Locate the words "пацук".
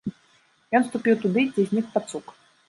1.99-2.25